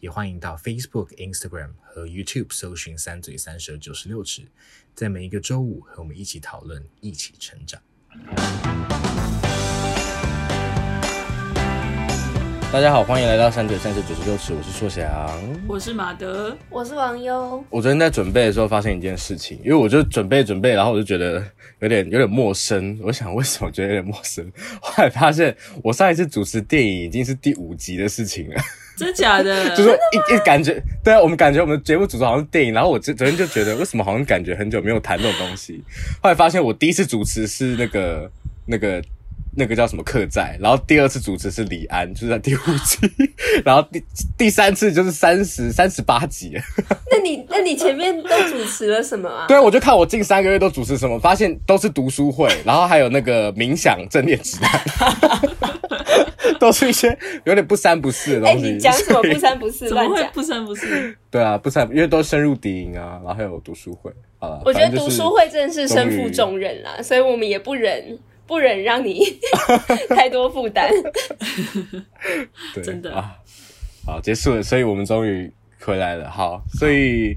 [0.00, 4.46] 也欢迎到 Facebook、Instagram 和 YouTube 搜寻“三嘴三舌九十六尺”，
[4.94, 7.82] 在每一个周五和我们一起讨论，一起成长。
[12.70, 15.08] 大家好，欢迎来到“三九三九九十六尺”，我是硕翔，
[15.66, 17.64] 我是马德，我是王优。
[17.70, 21.42] 我昨天在准备的时候发现一件事情，因为我就准备准备，然后我就觉得
[21.80, 22.98] 有点有点陌生。
[23.02, 24.44] 我想为什么觉得有点陌生？
[24.82, 28.60] 后来发现我上一次主持电影已经是第五集的事情了。
[28.98, 29.68] 真假的？
[29.74, 35.82] 就是一一感觉，对啊，我们感觉我们节目组织好像是电影，然后我昨昨天就觉得，为什么好像感觉很久没有谈这种东西？
[36.22, 38.30] 后来发现我第一次主持是那个
[38.66, 39.02] 那个
[39.58, 43.10] 那个叫什么客栈，然后第二次主持是李安，就是在第五集，
[43.64, 44.02] 然后第
[44.38, 46.52] 第三次就是三十三十八集。
[47.10, 49.46] 那你那你前面都主持了什么啊？
[49.48, 54.70] 对啊，我就看我近三个月都主持什么，发现都是读书会，然后还有那个冥想正念指南。
[56.58, 58.64] 都是一些有点不三不四的东西。
[58.64, 59.88] 欸、你讲什么不三不四？
[59.88, 61.14] 怎么会不三不四？
[61.30, 64.10] 对啊，不三，因为都深入敌营啊，然后还有读书会
[64.40, 64.60] 啊。
[64.64, 68.18] 我觉得读书会真的是身负重任啦，所以我们也不忍
[68.48, 69.22] 不忍让你
[70.10, 70.90] 太多负担。
[72.74, 73.36] 对，真的啊，
[74.06, 76.28] 好，结束了，所以我们终于回来了。
[76.30, 77.36] 好，所以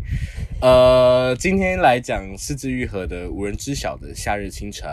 [0.61, 4.87] 呃，今天来讲四字愈合的无人知晓的夏日清晨。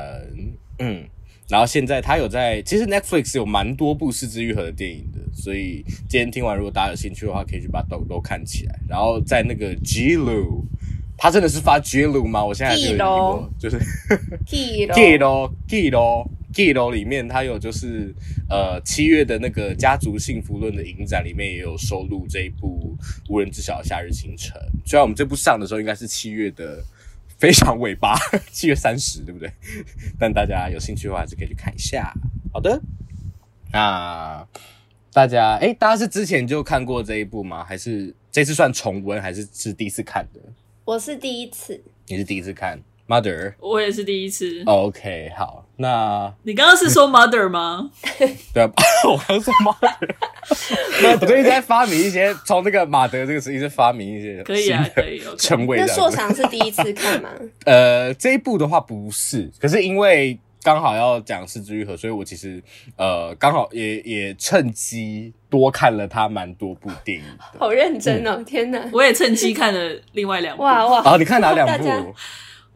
[0.81, 1.09] 嗯。
[1.49, 8.79] 然后现在他有在，其实 Netflix 有蛮多部四肢愈合的电影的，所以今天听完，如果大家有兴趣的话，可以去把都都看起来。
[8.87, 10.63] 然后在那个 Giloo，
[11.19, 12.43] 他真的是发 Giloo 吗？
[12.43, 13.79] 我现在还是有疑惑，就是
[14.47, 18.15] Giloo Giloo Giloo 里面，他有就是
[18.49, 22.97] 呃七月的那个家族幸福论的影展里面也有收录这一部
[23.29, 24.59] 无人知晓的夏日清晨。
[24.87, 26.83] 虽然我们这部上的时候应该是七月的。
[27.39, 28.17] 非常尾巴，
[28.51, 29.49] 七月三十，对不对？
[30.19, 32.13] 但大家有兴趣的话，还是可以去看一下。
[32.53, 32.83] 好的，
[33.71, 34.45] 那
[35.13, 37.63] 大家，诶，大家是之前就看过这一部吗？
[37.63, 40.41] 还是这次算重温，还是是第一次看的？
[40.89, 41.79] 我是第一次。
[42.07, 44.63] 你是第一次看？Mother，我也是第一次。
[44.65, 47.91] OK，好，那你刚刚是说 Mother 吗？
[48.55, 48.73] 对啊，
[49.07, 50.15] 我刚说 Mother。
[51.21, 55.21] 我最近在发明一些，从那个马德这个词一直发明一些，可以啊，可以。
[55.37, 55.77] 称谓。
[55.77, 57.29] 那硕翔是第一次看吗？
[57.67, 62.63] 呃，这一部的话不是，可是因为刚好要讲四之愈合，所以我其实
[62.97, 67.25] 呃刚好也也趁机多看了他蛮多部电影。
[67.59, 68.87] 好认真哦，天哪！
[68.93, 70.63] 我也趁机看了另外两部。
[70.63, 71.01] 哇哇！
[71.07, 72.15] 哦，你看哪两部？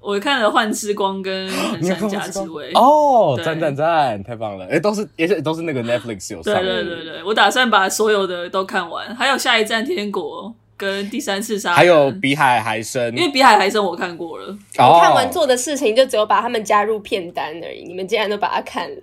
[0.00, 4.66] 我看了《幻之光》跟《横山家之味》 哦，赞赞赞，太棒了！
[4.70, 6.54] 哎，都是也是都是那个 Netflix 有上。
[6.54, 10.47] 对对对对，我打算把所有的都看完，还有《下一站天国》
[10.82, 14.47] 跟《第三次杀人》，还有《比海还深》，因为《比海还深》我看过了。
[14.78, 18.97] 我看完做的事情就只有把他们加入片单而已，你们竟然都把它看了。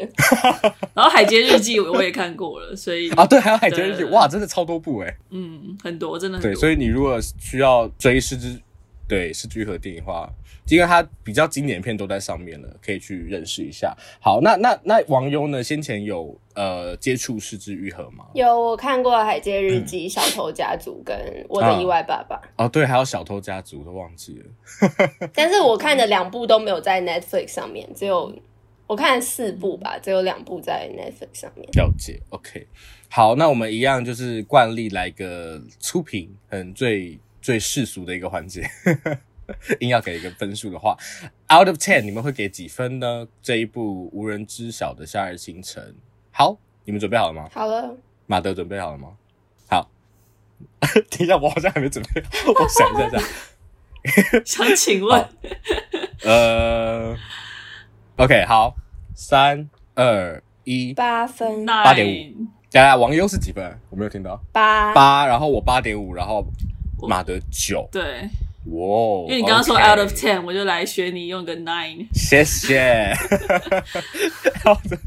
[0.93, 5.15] 然后《海街日记》我也看过了，所以啊，对，还有《海街日记》，哇，真的超多部哎。
[5.29, 6.51] 嗯，很多，真的很多。
[6.51, 8.59] 对，所以你如果需要追是枝，
[9.09, 10.29] 对，是枝裕和电影的话。
[10.69, 13.97] 因为它比较经典片都在上面了，可以去认识一下。
[14.21, 15.63] 好，那那那王优呢？
[15.63, 18.27] 先前有呃接触是枝裕和吗？
[18.35, 21.17] 有，我看过《海街日记》嗯、《小偷家族》跟
[21.49, 22.65] 《我的意外爸爸》啊。
[22.65, 24.45] 哦，对，还有《小偷家族》都忘记了。
[25.33, 28.31] 但是我看的两部都没有在 Netflix 上面，只有
[28.85, 31.67] 我看了四部吧，只有两部在 Netflix 上面。
[31.71, 32.67] 了解 OK。
[33.07, 37.17] 好，那我们一样就是惯例来个粗评，很最
[37.49, 38.69] 最世俗的一个环节。
[39.81, 40.95] 硬要给一个分数的话
[41.51, 43.27] ，out of ten，你们会给几分呢？
[43.41, 45.95] 这一部无人知晓的夏日清晨。
[46.31, 46.55] 好，
[46.85, 47.49] 你们准备好了吗？
[47.51, 47.97] 好了。
[48.27, 49.13] 马德准备好了吗？
[49.67, 49.89] 好。
[51.09, 52.51] 等一下，我好像还没准备好。
[52.51, 54.45] 我想一下，下。
[54.45, 55.27] 想请问？
[56.23, 57.17] 呃
[58.17, 58.75] ，OK，好，
[59.15, 62.45] 三二一，八分，八点五。
[62.73, 63.79] 来来，王优是几分？
[63.89, 64.39] 我没有听到。
[64.51, 66.45] 八八，然后我八点五，然后
[67.07, 67.87] 马德九。
[67.91, 68.29] 对。
[68.65, 72.05] 哇，wow, 因为你刚刚说 out of ten，我就来学你用个 nine。
[72.13, 73.11] 谢谢。
[74.63, 74.99] 好的，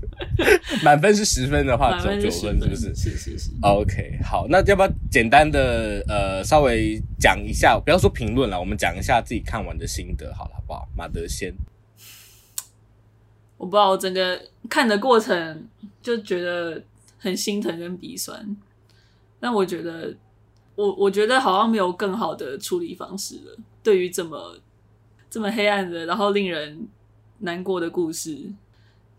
[0.83, 2.95] 满分是十分的话，九九分是不是？
[2.95, 3.51] 是是是。
[3.61, 10.89] OK，好，那要不要简单的呃稍微讲一下，不要说评论了，我们讲一下自己看完的心得，好了，好不好？
[10.97, 11.53] 马德先。
[13.59, 15.69] 我不知道，我整个看的过程
[16.03, 16.83] 就觉得
[17.19, 18.57] 很心疼跟鼻酸，
[19.39, 20.13] 但我觉得。
[20.75, 23.57] 我我觉得好像没有更好的处理方式了。
[23.83, 24.57] 对于这么
[25.29, 26.87] 这么黑暗的，然后令人
[27.39, 28.39] 难过的故事，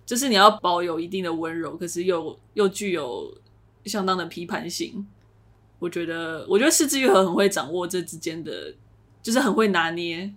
[0.06, 3.36] 就是你要保有一定的温柔，可是又又具有
[3.86, 5.06] 相当的批判性。
[5.80, 8.74] 我觉得，我觉得是枝裕和很会掌握这之间的，
[9.22, 10.34] 就是很会拿捏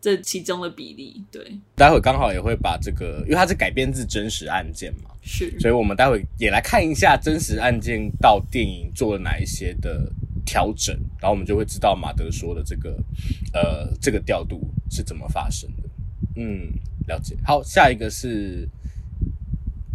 [0.00, 1.22] 这其中的比例。
[1.30, 10.10] 对，待会刚好也会把这个，因为它是改编自真实案件嘛，是，所以我们待会也来看一下真实案件到电影做了哪一些的
[10.50, 12.90] 调整，然后我们就会知道马德说的这个，
[13.52, 14.60] 呃，这个调度
[14.90, 15.88] 是怎么发生的。
[16.34, 16.72] 嗯，
[17.06, 17.36] 了解。
[17.46, 18.68] 好，下一个是。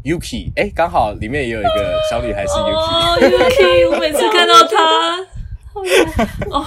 [0.06, 3.28] Yuki，哎，刚好里面也有一个小女孩是 Yuki。
[3.28, 5.18] Yuki， 我每次看到她，
[6.52, 6.63] 哦，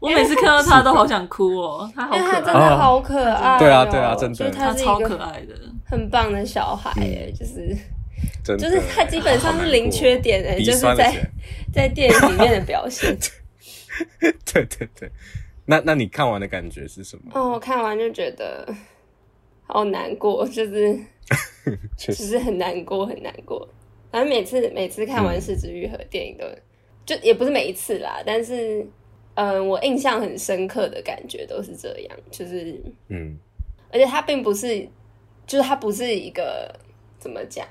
[0.00, 3.58] 我每次看到她都好想哭哦，她好可爱，真的好可爱。
[3.60, 5.54] 对啊，对啊，真的，她超可爱的，
[5.86, 7.76] 很棒的小孩，哎，就是，
[8.44, 11.14] 就是他基本上是零缺点，哎，就是在
[11.72, 13.16] 在电影里面的表现。
[14.20, 15.10] 对对对，
[15.64, 17.32] 那那你看完的感觉是什么？
[17.34, 18.66] 哦，我看完就觉得
[19.66, 20.98] 好难过，就是。
[21.96, 23.66] 就是很难过，很难过。
[24.12, 26.62] 反正每次每次看完是枝裕和电影都，嗯、
[27.06, 28.22] 就也不是每一次啦。
[28.26, 28.86] 但是，
[29.32, 33.38] 嗯、呃，我印象很深刻的感觉都是这样，就是，嗯，
[33.90, 34.86] 而且它并不是，
[35.46, 36.70] 就是它不是一个
[37.18, 37.66] 怎么讲，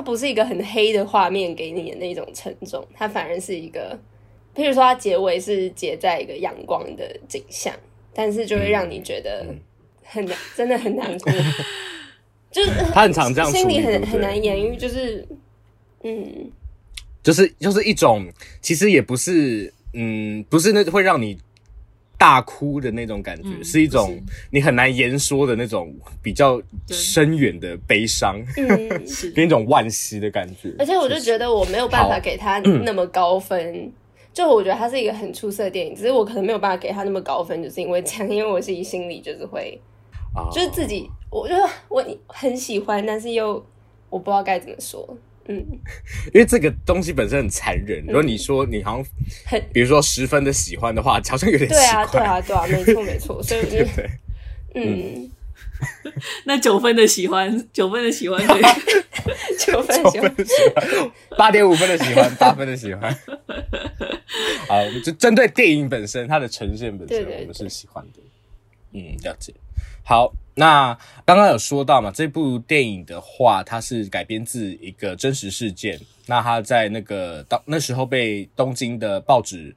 [0.00, 3.94] 它不是一个很黑的画面给你的那种沉重，它反而是一个，
[4.54, 7.70] 譬如说它结尾是结在一个阳光的景象，
[8.14, 9.46] 但是就会让你觉得
[10.02, 11.30] 很难，真的很难过。
[12.50, 15.28] 就是他很常这样，心里很很难言喻，就是，
[16.02, 16.50] 嗯，
[17.22, 18.26] 就是就是一种，
[18.62, 21.38] 其实也不是，嗯，不是那会让你
[22.20, 24.20] 大哭的那种感觉，嗯、是一种
[24.50, 25.90] 你很难言说的那种
[26.22, 30.70] 比较深远的悲伤，嗯，是 跟一种惋惜的感觉。
[30.78, 33.92] 而且我就觉得我没有办法给他那么高分，嗯、
[34.34, 39.80] 就我觉得他是一个很出色的电影，只是我可能没有办法给他那么高分，就是因为这样， 因为我自己心里就是会，
[40.34, 41.08] 啊、就是自己。
[41.30, 43.64] 我觉得我很喜欢，但是又
[44.10, 45.16] 我不知道该怎么说，
[45.50, 45.66] 嗯，
[46.32, 48.04] 因为这个东西本身很残忍。
[48.06, 49.06] 如果你说你好像
[49.44, 51.82] 很，比如说十分的喜欢的话，好像有点奇怪。
[51.84, 53.42] 对啊，对啊，对啊，没错，没错。
[53.42, 54.10] 所以我觉得，
[54.76, 55.28] 嗯，
[56.44, 58.40] 那九分的喜欢，九分的喜欢，
[59.58, 60.32] 九分喜欢，
[61.36, 63.12] 八点五分的喜欢，八分的喜欢。
[64.68, 68.20] 好，就针对电影本身，它的呈现本身，我们是喜欢的。
[68.92, 69.52] 嗯，了解。
[70.10, 70.92] 好，那
[71.24, 75.96] 刚刚有说到嘛，这部电影的话，它是改编自一个真实事件。
[76.26, 79.72] 那他在那个当那时候被东京的报纸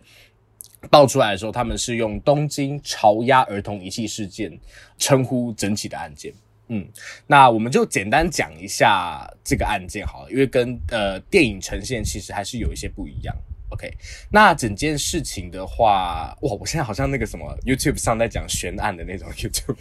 [0.89, 4.51] 爆出来的时候，他们是用“东京巢鸭儿童遗弃事件”
[4.97, 6.33] 称呼整起的案件。
[6.69, 6.83] 嗯，
[7.27, 13.35] 那我们就简单讲一下这个案件好了，因为跟呃电影呈现其实还是有一些不一样。
[13.73, 13.91] OK，
[14.29, 19.75] 那整件事情的话，哇，我现在好像那个什么 YouTube 上在讲悬案的那种 YouTube。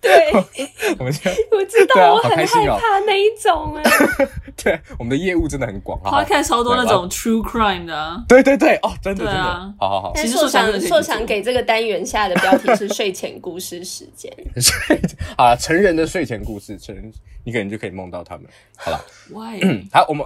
[0.00, 0.32] 对，
[0.98, 4.28] 我们现在我知道，啊、我很害怕那一种 哎。
[4.56, 6.00] 对，我们的业务真的很广。
[6.02, 8.24] 他看超多那种 True Crime 的、啊。
[8.26, 10.12] 对对对，哦，真的真的，啊、好好好。
[10.14, 14.32] 其实硕想硕想给这个单元下的标题是睡前故事时间。
[15.36, 17.12] 啊，成人的睡前故事，成人
[17.44, 18.46] 你可能就可以梦到他们。
[18.76, 19.86] 好了，Why？
[19.92, 20.24] 好，我们。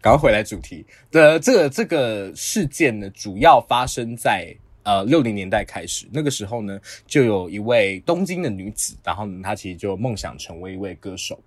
[0.00, 6.06] 赶快回来主题的这个这个事件呢，主要发生在呃六零年代开始。
[6.12, 11.38] 那个时候呢，就有一位东京的女子，然后呢，她其实就梦想成为一位歌手。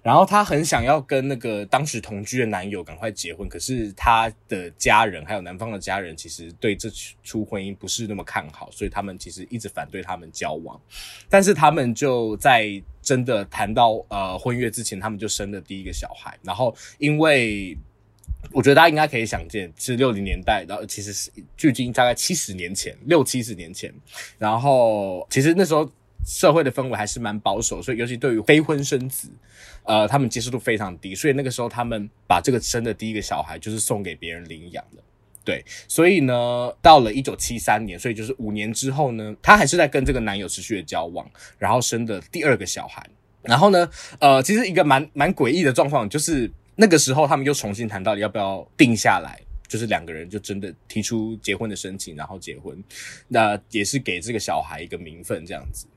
[0.00, 6.88] 然后她很想要跟那个当时同居的男友赶快结婚，可是她的家人还有男方的家人其实对这
[7.22, 10.80] 出婚姻不是那么看好，所以他们其实一直反对他们交往。
[11.28, 16.38] 但是他们就在真的谈到呃婚约之前，他们就生了第一个小孩。
[16.42, 17.74] 然后因为
[18.52, 23.90] 我觉得大家应该可以想见，是六零年代，然后其实是距今大概七十年前，六七十年前，
[24.36, 25.90] 然后其实那时候
[26.26, 29.30] 社会的氛围还是蛮保守，所以尤其对于非婚生子，
[29.84, 35.02] 呃，他们接受度非常低，所以那个时候他们把这个生的第一个小孩就是送给别人领养的，
[35.48, 41.26] 对，所以呢，到了一九七三年，所以就是五年之后呢，她还是在跟这个男友持续的交往，
[41.56, 43.02] 然后生的第二个小孩，
[43.40, 43.88] 然后呢，
[44.20, 46.50] 呃，其实一个蛮蛮诡异的状况就是。
[46.80, 49.36] 那个时候，他们又重新谈到要不要定下来，
[49.66, 52.80] 就是两个人就真的提出结婚的申请，然后结婚，
[53.26, 55.88] 那也是给这个小孩一个名分这样子。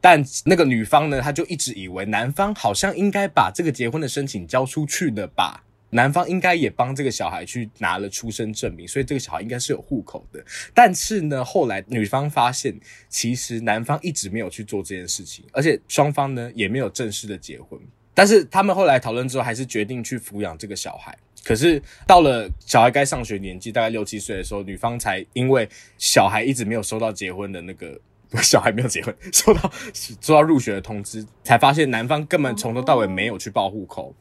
[0.00, 10.44] 但那个女方呢，她就一直以为男方好像应该把这个结婚的申请交出去的吧，男方应该也帮这个小孩去拿了出生证明，所以这个小孩应该是有户口的。
[10.74, 12.78] 但是呢，后来女方发现，
[13.08, 17.80] 其实男方一直没有去做这件事情，而且双方呢也没有正式的结婚。
[18.12, 21.16] 但是他们后来讨论之后，还是决定去抚养这个小孩。
[21.44, 25.66] 可是到了小孩该上学年纪，大概六七岁的时候，女方才因为
[25.96, 27.98] 小孩一直没有收到结婚的那个
[28.42, 34.14] 小孩没有结婚，收到收到入学的通知，才发现男方根本从头到尾没有去报户口。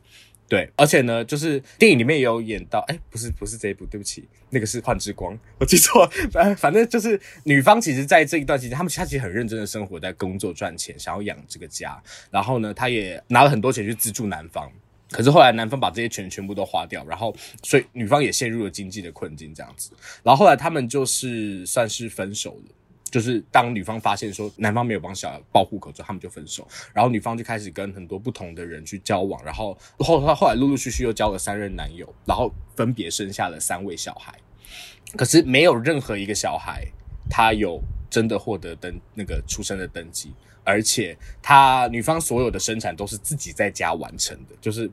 [0.50, 6.12] 对，而且呢，就是电影里面也有演到，哎，不是不是这一部，对不起，那个是《幻之光》， 我记错了。
[6.32, 12.02] 反 反正就是女方其实在这一段期间，他们她其实很认真的生活在工作赚钱，想要养这个家。
[12.32, 14.72] 然后呢，她也拿了很多钱去资助男方，
[15.12, 19.92] 可是后来男方把这些钱全部都花掉，然后所以女方也陷入了经济的困境这样子。
[20.24, 22.74] 然后后来他们就是算是分手了。
[23.10, 26.68] 就是当女方发现说男方没有帮小孩报户口之后，他们就分手。
[26.94, 34.34] 然后女方就开始跟很多不同的人去交往，然后后她后来陆陆续续又交了三任男友，然后分别生下了三位小孩。
[35.16, 36.86] 可是没有任何一个小孩
[37.30, 40.34] 他有真的获得登那个出生的登记，
[40.64, 44.90] 而且他女方所有的生产都是自己在家完成的，就是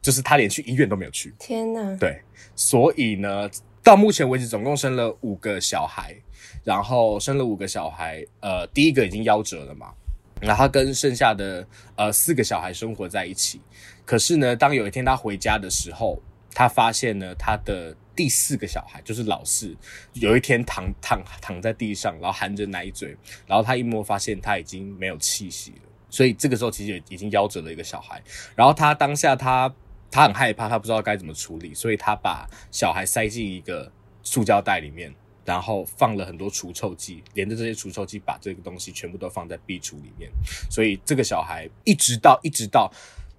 [0.00, 1.34] 就是他连去医院都没有去。
[1.38, 1.96] 天哪！
[1.96, 2.22] 对，
[2.56, 3.50] 所以呢，
[3.82, 6.16] 到目前为止总共生了五个小孩。
[6.62, 9.94] 然后生了五个小孩，呃，第一个已经夭折了嘛，
[10.42, 13.62] 然后他跟剩下的呃四个小孩生活在一起。
[14.04, 16.20] 可是呢，当有一天他回家的时候，
[16.52, 19.74] 他发现呢，他的第四个小孩就是老四，
[20.12, 25.88] 有一天躺躺躺在地上，然后含着奶嘴，然后他一摸发现他已经没有气息了。
[26.10, 28.20] 所以这个时候其实已经夭折了一个小孩。
[28.54, 29.72] 然后他当下他
[30.10, 33.90] 他很害怕，他不知道该怎么处理，所以他把小孩塞进一个
[34.22, 35.14] 塑胶袋里面。
[35.42, 40.30] 然后放了很多除臭剂，连着这些除臭剂把这个东西全部都放在壁橱里面，
[40.70, 42.92] 所以这个小孩一直到一直到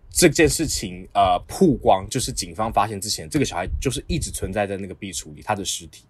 [0.09, 6.03] 这件事情呃曝光，就是警方发现之前，这个小孩就是一直存在在那个壁橱里，他的尸体。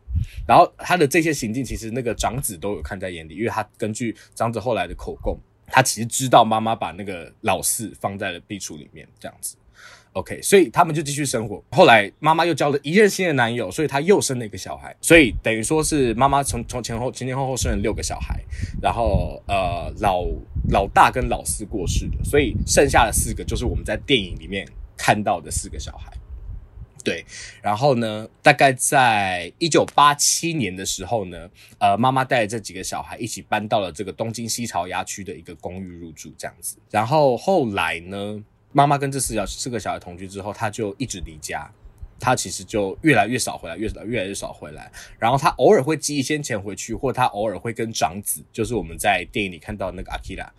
[0.47, 5.37] 然后他的这些行径，其实那个长子都有看在眼里，因为他根据长子后来的口供，
[5.67, 9.55] 他其实知道妈妈把那个老四放在了壁橱里面，这样子。
[10.13, 11.63] OK，所以他们就继续生活。
[11.71, 14.95] 后来妈妈又交了一任新的男友，所以她又生了一个小孩。
[14.99, 18.43] 所以等于说是妈妈从从前后前前后后生了六个小孩。
[18.81, 20.27] 然后呃老
[20.69, 26.11] 老大跟老四过世了，所以剩下的四个就是我们在电影里面看到的四个小孩。
[27.03, 27.25] 对，
[27.63, 31.49] 然后呢，大概在一九八七年的时候呢，
[31.79, 36.77] 呃妈妈带着这几个小孩一起搬到了这个东京西朝鸭区的一个公寓入住，这样子。
[36.91, 41.69] 然后后来呢，妈妈跟这四小四个小孩同居之后，他就一直离家，
[42.19, 44.91] 他其实就越来越少回来，越少越来越少回来。
[45.19, 50.49] 然后他偶尔会寄一些钱回去，或他偶尔会跟长子，就是我们在电影里看到那个阿基拉，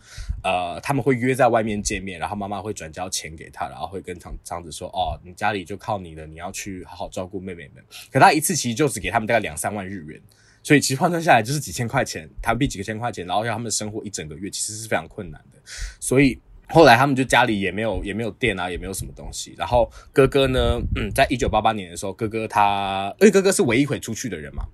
[0.42, 10.20] 呃，他们会约在外面见面，然后妈妈会转交钱给他，然后会跟长长子说：“哦，你家里就靠你了，你要去好好照顾妹妹们。”可他一次其实就只给他们大概两三万日元，
[10.62, 15.58] 所以其实换算下来就是几千块钱，台币几个千块钱，然后让他们生活一整个月，其实是非常困难的，
[16.00, 16.38] 所以。
[16.72, 19.54] 后来他们就家里也没有也没有电啊，也没有什么东西。
[19.56, 24.64] 然后哥哥呢，嗯，在一九八八年的时候，哥哥他，因为哥哥是唯一会出去的人嘛，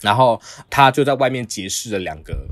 [0.00, 0.40] 然后
[0.70, 2.46] 他就在外面结识了两个。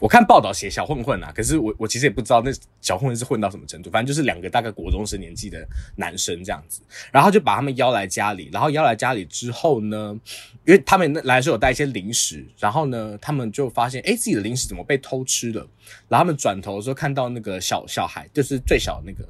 [0.00, 2.50] 我看报道写小混混啊，可是我我其实也不知道那
[2.80, 10.18] 小混混是混到什么程度，反正就是两个大概国中生年纪的男生这样子，然后就把他们邀来家里，然后邀来家里之后呢，
[10.64, 15.66] 因为他们来的时候有带一些零食，然后呢，他们就发现诶，自己的零食怎么被偷吃了，
[16.08, 19.24] 然后他们转头的时候看到那个小小孩，就是最小那个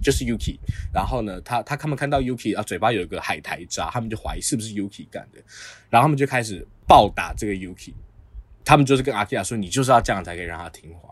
[0.00, 0.58] 就是 Yuki，
[0.92, 5.42] 然后呢，他他他们看到 Yuki 啊嘴巴有一个海苔渣，他们就怀疑是不是 Yuki 干的，
[5.90, 7.92] 然后他们就开始暴打这个 Yuki。
[8.64, 11.10] 他们就是跟阿基亚说：“你就是要这样才可以让他听话。”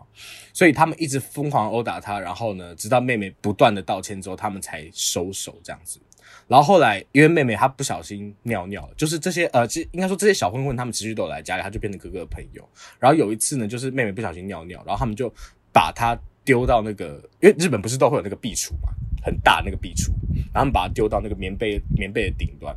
[0.53, 5.99] 所以他们一直疯狂殴打他，然后呢，直到妹妹不断的道歉之后，他们才收手这样子。
[6.47, 12.67] 然后后来，因为妹妹她不小心尿尿，就是这些呃，其应该说这些小混混他们持续都有来家里，他就变成哥哥的朋友。
[12.99, 15.33] 然后有一次呢，就是妹妹不小心尿尿，然后他们就
[15.71, 18.89] 把她丢到那个，因为日本不是都会有那个壁橱嘛，
[19.23, 20.11] 很大那个壁橱，
[20.53, 22.75] 然后把她丢到那个棉被棉被的顶端，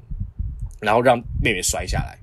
[0.81, 2.17] 然后让妹妹摔下来。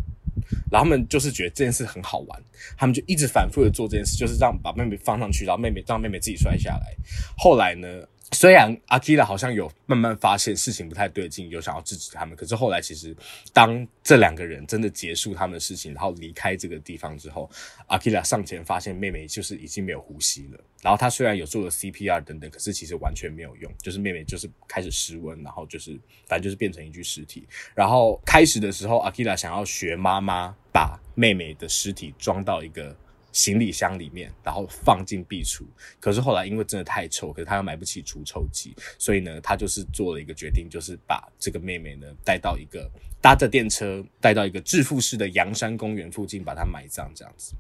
[0.72, 2.44] 然后他们就是觉得这件事很好玩，
[2.78, 6.96] 他们就一直反复的做这件事，就是让把妹妹放上去，然后妹妹让妹妹自己摔下来。
[7.38, 7.88] 后来呢，
[8.34, 13.16] 虽然阿基拉好像有慢慢发现事情不太对劲，有想要制止他们，可是后来其实
[13.52, 17.50] 当这两个人真的结束他们的事情，然后离开这个地方之后，
[17.88, 20.60] 阿基拉上前发现妹妹就是已经没有呼吸了。
[20.82, 25.92] 然后他虽然有做了 CPR 等等，可是其实完全没有用，就是妹妹就是开始失温，然后就是
[26.26, 27.46] 反正就是变成一具尸体。
[27.76, 32.96] 然后开始的时候，阿基拉想要学妈妈把妹妹的尸体装到一个
[33.32, 35.64] 行李箱里面，然后放进壁橱。
[36.00, 42.90] 可是后来因为真的太臭，可是他又买不起除臭剂，所以呢，他就是做了一个决定，就是把这个妹妹呢带到一个
[43.22, 47.54] 搭着电车带到一个致富式的阳山公园附近，把她埋葬这样子。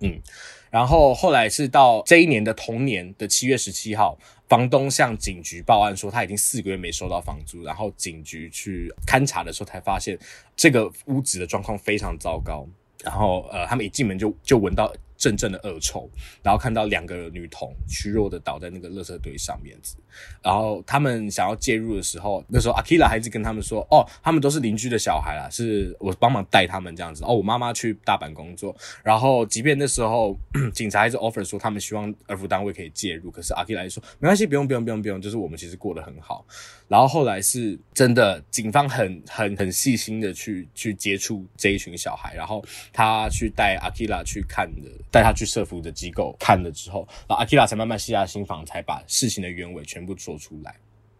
[0.00, 0.20] 嗯，
[0.70, 10.18] 然后后来是到这一年的同年的七月十七号，房东向警局报案说他已经四个月没收到房租，然后警局去勘察的时候才发现
[10.54, 12.66] 这个屋子的状况非常糟糕，
[13.06, 14.92] 然后呃，他们一进门就就闻到。
[15.18, 16.06] 阵阵的恶臭，
[16.42, 19.96] 然后看到两个女童虚弱的倒在那个垃圾堆上面子，
[20.42, 30.36] 然后他们想要介入的时候，那时候阿基拉还是跟他们说：“哦，他们都是邻居的小孩啦，是我帮忙带他们这样子。”哦，我妈妈去大阪工作，然后即便那时候
[30.74, 36.46] 警察还是 offer 说他们希望儿福单位可以介入，可是阿基拉说没关系，不用不用不用不用，就是我们其实过得很好。
[36.88, 50.74] 然后后来是真的，警方很很很细心的去去接触这一群小孩，然后他去带阿基拉去看的，带他去社福的机构看了之后，然后阿基拉才慢慢卸下心防，才把事情的原委全部说出来。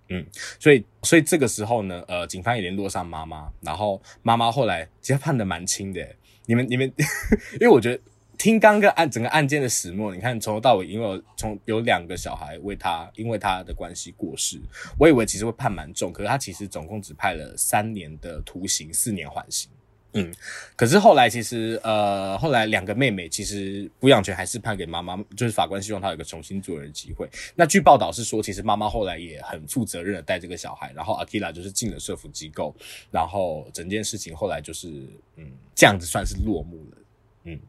[0.09, 0.25] 嗯，
[0.61, 6.01] 所以所以这个时候呢，呃，警方也联络上妈妈，然后妈妈后来其实判的蛮轻的。
[6.49, 6.87] 你们你们，
[7.59, 8.01] 因为我觉得
[8.39, 14.61] 听刚刚案整个案件的始末，你看从头到尾，因为从有两个小孩为他因为他的关系过世，
[14.99, 19.71] 我以为其实会判蛮重，可是他其实总共只判了三年的徒刑，四年缓刑。
[20.19, 20.33] 嗯，
[20.75, 27.29] 可是后来其实，呃，后来两个妹妹其实抚养权还是判给妈妈，就是法官希望她有个重新做人的机会。
[27.55, 32.75] 那据报道是说，其实妈妈后来也很负责任的带这个小孩，然后阿基拉就是进了社福机构，
[33.11, 34.89] 然后整件事情后来就是，
[35.37, 36.99] 嗯，这样子算是落幕了，
[37.45, 37.61] 嗯。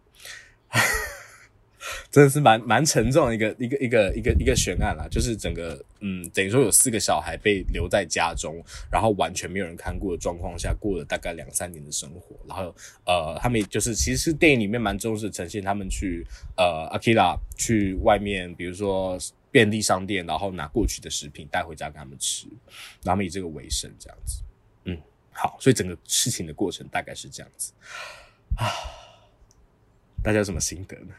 [2.12, 12.74] 真的是蛮蛮沉重的一个一个一个一个一个悬案啦，就是整个嗯，等于说有四个小孩被留在家中，然后完全没有人看过的状况下，过了大概两三年的生活，然后
[13.06, 19.18] 呃，他们就是其实电影里面蛮重视呈现他们去呃阿基拉去外面，比如说
[19.52, 22.48] 便利商店，然后拿过去的食品带回家给他们吃，
[23.04, 24.42] 然后他们以这个为生这样子，
[24.86, 24.98] 嗯，
[25.32, 27.74] 好，所以整个事情的过程大概是这样子。
[28.56, 28.66] 啊，
[30.24, 31.14] 大家有什么心得呢？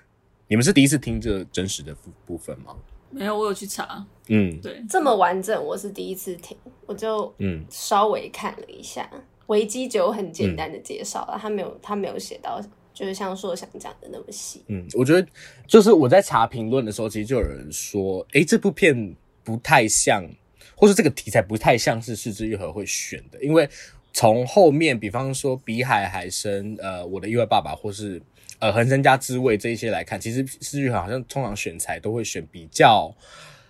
[0.48, 2.74] 你们是第一次听这真实的部部分吗？
[3.10, 4.04] 没有，我有去查。
[4.28, 9.10] 嗯，对，这么完整，我是第一次听，我就嗯稍微看了一下，
[9.46, 12.60] 维基只有很简单的介绍了，他没有他没有写到，
[12.92, 14.62] 就是像说想讲的那么细。
[14.68, 15.26] 嗯，我觉得
[15.66, 20.22] 就是我在查评论的时候，其实就有人说，诶、欸，这部片不太像，
[20.74, 23.68] 或是这个题材不太像是是枝裕和会选的，因为
[24.12, 28.22] 从后面，比方说《比海还深》呃，《我的意外爸爸》或是。
[28.60, 33.14] 呃，恒生家滋味这一些来看，其实是枝裕和好像通常选材都会选比较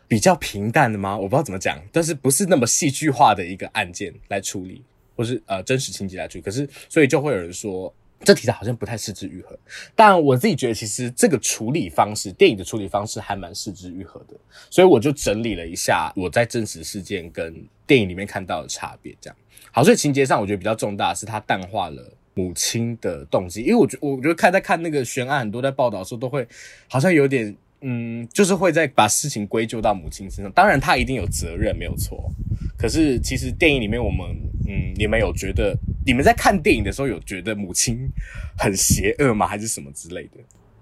[0.07, 1.17] 比较平淡的吗？
[1.17, 4.83] 我不知道怎么讲，但是不是那么戏剧化的一个案件来处理，
[5.15, 6.43] 或是呃真实情节来处理。
[6.43, 9.59] 可是，所以就会有人说，这题材好像不太适之愈合。
[9.95, 14.35] 但我自己觉得，其实这个处理方式，电影的处理方式还蛮适之愈合的。
[14.71, 17.55] 所以我就整理了一下我在真实事件跟
[17.87, 19.37] 电影里面看到的差别，这样。
[19.71, 22.13] 好，所以情节上我觉得比较重大是它淡化了。
[22.39, 26.47] 母亲的动机，因为我觉我觉得看在看那个悬案，很多在报道的时候都会
[26.89, 30.53] 好像有点嗯，就是会在把事情归咎到母亲身上。
[30.53, 32.31] 当然，他一定有责任，没有错。
[32.77, 34.25] 可是，其实电影里面我们
[34.69, 38.09] 嗯，你们有觉得你们在看电影的时候有觉得母亲
[38.57, 39.45] 很邪恶吗？
[39.45, 40.39] 还是什么之类的？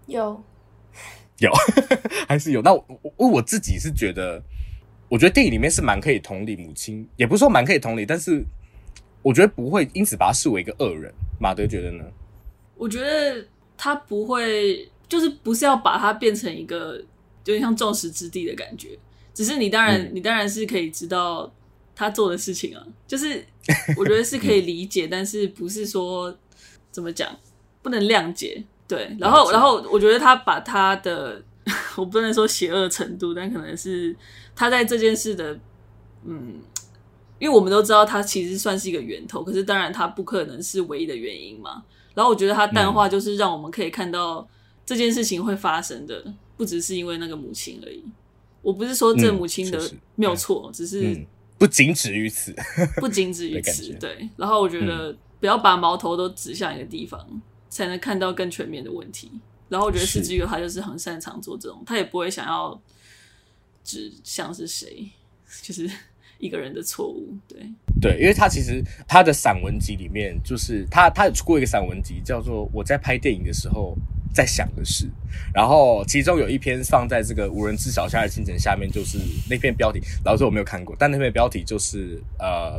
[0.07, 0.39] 有，
[1.39, 1.51] 有，
[2.29, 2.61] 还是有。
[2.61, 2.85] 那我
[3.17, 4.43] 我我自己是觉得，
[5.09, 8.45] 我觉得电影里面是蛮可以同理母亲，也不是说蛮可以同理，但是。
[9.27, 12.05] 我觉得不会因此把他视为一个恶人，马德觉得呢？
[12.77, 13.45] 我觉得
[13.77, 16.97] 他不会，就是不是要把他变成一个
[17.45, 18.97] 有点像众矢之的的感觉。
[19.35, 21.53] 只是你当然，嗯、你当然是可以知道
[21.93, 23.45] 他做的事情啊，就是
[23.97, 26.33] 我觉得是可以理解， 但是不是说
[26.93, 27.37] 怎么讲
[27.83, 28.63] 不能谅解。
[28.87, 31.43] 对，然后然后我觉得他把他的
[31.99, 34.15] 我不能说邪恶程度，但可能是
[34.55, 35.59] 他在这件事的
[36.25, 36.61] 嗯。
[37.39, 41.85] 因为我们都知道它其实算是一个源头，可是当然它不可能是唯一的原因嘛。
[42.15, 44.49] 然后我觉得它淡化就是让我们可以看到
[44.87, 48.03] 这件事情会发生的，不只是因为那个母亲而已。
[48.63, 49.79] 我不是说这母亲的
[50.15, 51.27] 没有错，只是
[51.59, 52.55] 不仅止于此，
[52.97, 53.93] 不仅止于此。
[54.01, 54.29] 对。
[54.37, 57.21] 然后我觉得不要把矛头都指向一个地方，
[57.69, 59.31] 才能看到更全面的问题。
[59.69, 62.81] 然后我觉得是枝裕和他就是很擅长做这种，他也不会想要
[63.85, 65.11] 指向是谁，
[65.63, 65.91] 就是。
[66.39, 67.59] 一个人的错误，对
[68.01, 73.97] 对，因为他其实他的散文集里面，就是他他有出过一个散文集，叫做《我在拍电影的时候
[74.35, 75.07] 在想的事》，
[75.55, 79.19] 然后其中有一篇放在这个无人知晓夏日清晨下面，就是
[79.49, 82.79] 那篇标题，老实我没有看过，但那篇标题就是呃，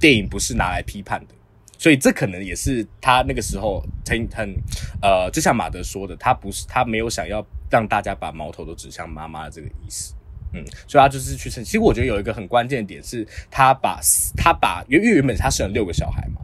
[0.00, 1.34] 电影不是拿来批判的，
[1.78, 4.54] 所以这可能也是他那个时候很很
[5.00, 10.14] 呃，就像马德说的，他不是他没有想要让大家把矛头都指向妈妈的这个意思。
[10.52, 11.62] 嗯，所以他就是去生。
[11.62, 14.00] 其实我觉得有一个很关键的点是，他把
[14.36, 16.40] 他把因为原本他生了六个小孩嘛，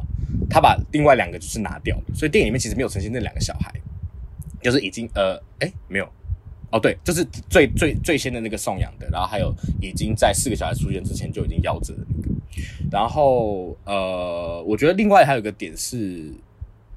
[0.51, 3.73] 他把另外两个就是拿掉了，所以电影里面其实没有呈现那两个小孩，
[4.63, 6.09] 就是已经呃哎没有
[6.71, 12.31] 哦对，就是最最最先的那个送养的，然后还有已经在四个小孩出现之前就已经夭折的那个，
[12.91, 16.31] 然后呃我觉得另外还有一个点是，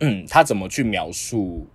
[0.02, 1.66] 嗯，他怎么去描述？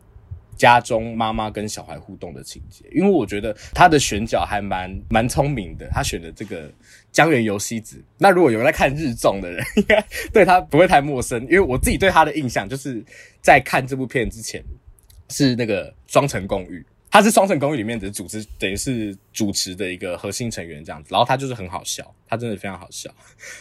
[0.63, 6.71] 家中妈妈跟小孩互动的情节，因为我觉得他的选角还蛮蛮聪明的，他选的这个
[7.11, 8.01] 江原由希子。
[8.17, 10.01] 那如果有人在看日综的人，应该
[10.33, 13.03] 对他不会太陌生，因为我自己对他的印象就是
[13.41, 14.63] 在看这部片之前
[15.31, 16.79] 是那个《双层公寓》，
[17.11, 21.09] 他是《双层公寓》里面的主持，等于是主持的一个核心成员这样子。
[21.11, 23.13] 然后他就是很好笑，他真的非常好笑，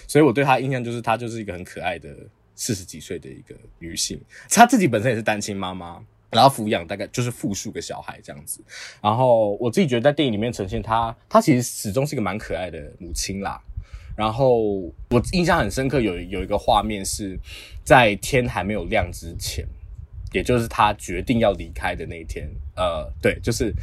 [0.08, 2.16] 所以我对他印象就是他就是一个很可爱的
[2.54, 6.00] 四十几岁的一个女性，她自己本身也是单亲妈妈。
[6.32, 8.64] 然后抚养大概就是复数个小孩这样子，
[9.02, 13.62] 然后我自己觉得在电影里面呈现她，她其实始终是一个蛮可爱的母亲啦。
[14.16, 14.60] 然后
[15.10, 17.38] 我印象很深刻有，有一个画面是
[17.84, 19.66] 在天还没有亮之前，
[20.32, 22.50] 也就是她决定要离开的那一天。
[22.76, 23.74] 呃，对，就是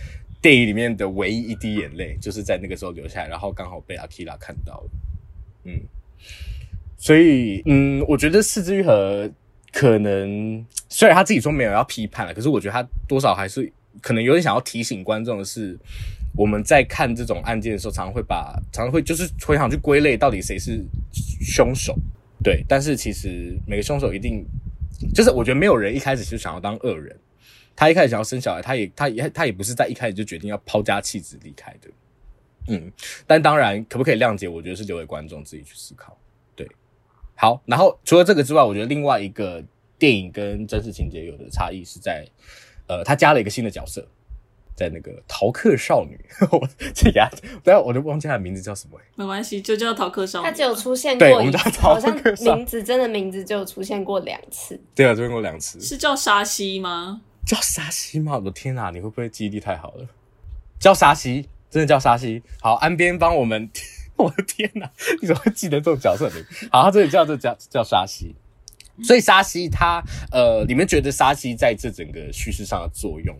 [0.40, 4.90] 电影里面的唯一一滴眼泪，就是在那个时候流下来，然后刚好被阿基拉看到了。
[5.64, 5.80] 嗯，
[6.96, 9.30] 所以嗯，我觉得是枝裕和。
[9.72, 15.78] 可能虽然他自己说没有要批判了，可是我觉得他多少还是可能有点想要提醒观众的是，
[16.36, 20.82] 我们在看这种案件的时候，常常会把常常会就是会想去归类到底谁是
[21.40, 21.94] 凶手，
[22.42, 22.64] 对。
[22.66, 24.44] 但是其实每个凶手一定
[25.14, 27.14] 就是我觉得没有人一开始就想要当恶人，
[27.76, 31.90] 他一开始想要生小孩，他也他也他也不是在一开始就决定要抛家弃子离开的，
[32.68, 32.90] 嗯。
[33.26, 36.16] 但当然可不可以谅解，我觉得是留给观众自己去思考。
[37.40, 39.62] 好，然后除了这个之外，我觉得另外一个
[39.96, 42.26] 电影跟真实情节有的差异是在，
[42.88, 44.04] 呃，他加了一个新的角色，
[44.74, 46.18] 在那个逃课少女，
[46.50, 47.30] 我这个
[47.62, 48.98] 等下我都忘记她的名字叫什么。
[49.14, 50.46] 没关系，就叫逃课少女。
[50.46, 52.20] 她只有出现过，对，我们叫逃课少女。
[52.22, 54.80] 好像名字真的名字就出现过两次。
[54.96, 55.80] 对啊，出现过两次。
[55.80, 57.20] 是叫沙西吗？
[57.46, 58.34] 叫沙西吗？
[58.34, 60.08] 我的天哪，你会不会记忆力太好了？
[60.80, 62.42] 叫沙西，真的叫沙西。
[62.60, 63.70] 好，安边帮我们。
[64.24, 64.90] 我的天哪！
[65.20, 66.44] 你怎么会记得这种角色名？
[66.72, 68.34] 好，他这里叫这叫叫沙西，
[69.02, 70.02] 所以沙西他
[70.32, 73.36] 呃，你们觉得沙西在这整个叙事上的作用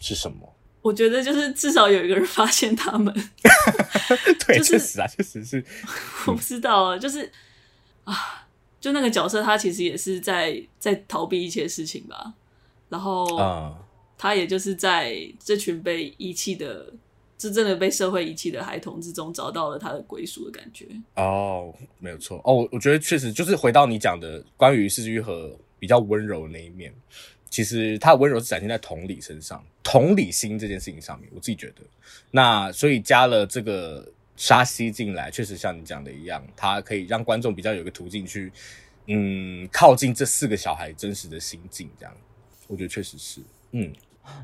[0.00, 0.54] 是什么？
[0.80, 3.12] 我觉得就是至少有一个人发现他们。
[4.46, 5.64] 对，就是、确实啊，确实是。
[6.26, 7.30] 我不知道啊，就是
[8.04, 8.46] 啊，
[8.80, 12.34] 就那个角色，他其实也是在在逃避一些事情吧。
[12.88, 13.74] 然后啊，
[14.16, 16.92] 他也就是在这群被遗弃的。
[17.42, 20.86] 是真的被社会遗弃的孩童之中找到了他的归属的感觉。
[21.16, 22.40] 哦，没有错。
[22.44, 26.94] 哦，我觉得确实就是回到你讲的关于是枝裕和比较温柔的那一面，
[27.50, 31.82] 其实他温柔是展现在同理身上，同理心这件事情上面，我自己觉得，
[32.30, 38.52] 那所以加了这个沙希进来，确实像你讲的一样，他可以让观众比较有一个途径去，
[39.08, 42.16] 嗯，靠近这四个小孩真实的心境，这样，
[42.68, 43.40] 我觉得确实是，
[43.72, 43.92] 嗯，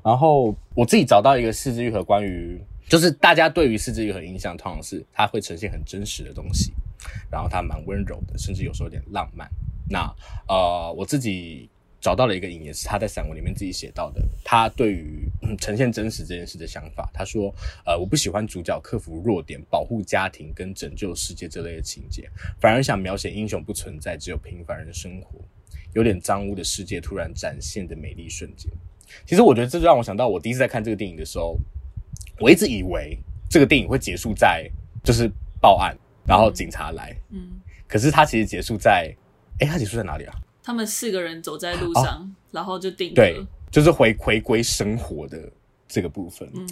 [0.04, 2.60] 然后我自己找到一个是枝裕和关于。
[2.88, 6.72] 就是大家对于是枝裕和印象，通常是它会呈现很真实的东西，
[7.30, 9.46] 然后他蛮温柔的，甚至有时候有点浪漫。
[9.90, 10.10] 那
[10.48, 11.68] 呃，我自己
[12.00, 14.26] 找到了一个引言，是他在散文里面自己写到的。
[14.42, 22.26] 他对于、呈现真实这件事的想法，他说：呃，我不喜欢主角克服弱点、保护家庭跟拯救世界这类的情节，
[22.58, 25.38] 反而想描写英雄不存在，只有平凡人的生活，
[25.92, 28.72] 有点脏污的世界突然展现的美丽瞬间。
[29.26, 31.56] 其实我觉得这就让我想到，我第一次在看这个电影的时候。
[32.40, 33.18] 我一直以为
[33.50, 34.70] 这个电影会结束在
[35.02, 35.28] 就是
[35.60, 35.92] 报案，
[36.24, 37.12] 然后警察来。
[37.30, 39.12] 嗯，可是他其实结束在，
[39.58, 40.32] 哎，他结束在哪里啊？
[40.62, 45.36] 他们四个人走在路上，哦、然后就定对，就是回回归生活的
[45.88, 46.48] 这个部分。
[46.54, 46.68] 嗯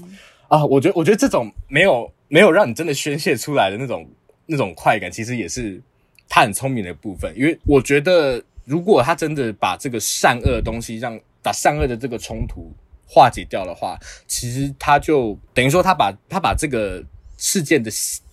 [0.47, 4.09] 啊，我觉得我觉得这种没有没有让你真的宣泄出来的那种
[4.47, 5.83] 那种快感，其实也是
[6.29, 7.37] 他很聪明的部分。
[7.37, 12.75] 因为我觉得，如果他真的把这个善恶的东西让把善恶的这个冲突。
[13.09, 17.01] 化解掉的话，其实他就等于说，他把他把这个
[17.39, 17.89] 事件的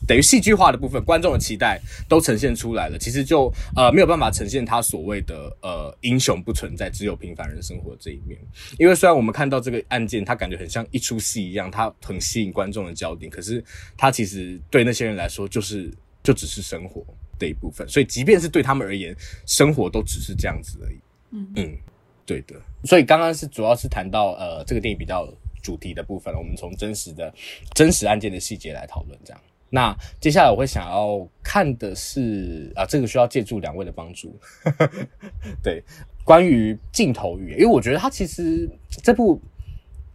[0.08, 2.98] 等于戏剧化的部分，观众的期待都呈现出来了。
[2.98, 8.36] 其实就呃没有办法呈现他所谓的呃英雄不存在，只有平凡人生活这一面。
[8.80, 13.64] 因为虽然我们看到这个案件，他感觉很像一出戏一样，他很吸引观众的焦点，可是
[13.96, 17.06] 他其实对那些人来说，就是就只是生活
[17.38, 17.88] 的一部分。
[17.88, 20.98] 所以即便是对他们而言，生活都只是这样子而已。
[21.30, 21.78] 嗯嗯。
[22.26, 25.28] 对的，所以刚刚是主要是谈到呃这个电影比较
[25.62, 27.34] 主题的部分，我们从真实的
[27.74, 29.42] 真实案件的细节来讨论这样。
[29.70, 34.38] 那接下来我会想要看的是啊，这个需要借助两位的帮助。
[35.64, 35.84] 对，
[36.24, 38.70] 关于镜头语言，因为我觉得它其实
[39.02, 39.42] 这部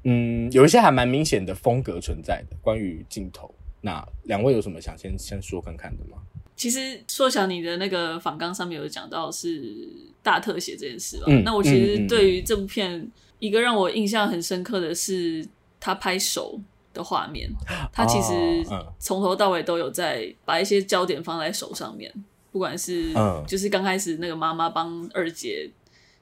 [0.04, 2.56] 嗯有一些还蛮明显的风格存在的。
[2.62, 6.18] 关于镜头，那两位有什么想先先说看看的吗？
[6.58, 9.88] 其实说想你的那个访纲上面有讲到是
[10.22, 11.24] 大特写这件事吧？
[11.28, 15.46] 嗯、那我其实对于这部片、一个让我印象很深刻的是
[15.78, 16.60] 他拍手
[16.92, 17.48] 的画面，
[17.92, 18.62] 他其实
[18.98, 22.12] 从头到尾都有在把一些焦点放在手上面，
[22.52, 23.14] 不管是
[23.46, 25.70] 就是刚开始那个妈妈帮二姐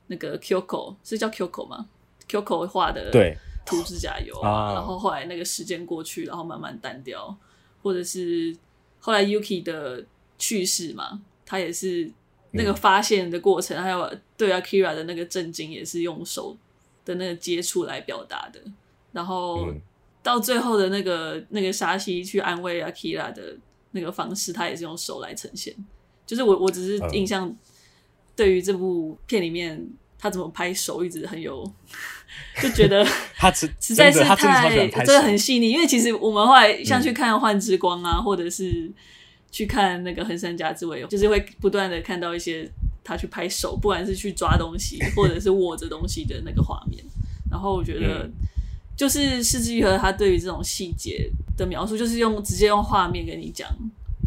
[0.09, 1.89] 那个 Kyoko 是叫 Kyoko 吗
[2.29, 3.37] ？Kyoko 画的对。
[3.69, 7.37] 涂指甲油啊，然后后来那个时间过去，然后慢慢淡掉，
[7.83, 8.57] 或者是
[9.01, 10.05] 后来 Yuki 的
[10.39, 12.11] 去世嘛，他也是
[12.53, 16.57] 那个发现的过程，嗯、还有对 Akira 的那个震惊，也是用手
[17.05, 18.61] 的那个接触来表达的，
[19.13, 19.67] 然后。
[19.67, 19.81] 嗯
[20.27, 23.57] 到最后的那个那个沙希去安慰阿基拉的
[23.93, 25.73] 那个方式，他也是用手来呈现。
[26.27, 27.57] 就是我我只是印象，
[28.35, 29.81] 对于这部片里面
[30.19, 31.63] 他怎么拍手，一直很有，
[32.61, 33.07] 就觉得
[33.39, 34.37] 他实 实在是太
[35.05, 35.71] 真的很细腻。
[35.71, 38.91] 因为其实我们后来像去看《幻之光》啊，嗯、或者是
[39.57, 42.71] 去看那个横山家之尾，就是会不断的看到一些
[43.03, 47.03] 他去拍手，不管是去抓东西，或者是握着东西的那个画面。
[47.51, 48.25] 然后我觉得。
[48.25, 48.33] 嗯
[48.97, 53.69] 就是是枝裕和他对于这种细节的描述，就是用直接用画面跟你讲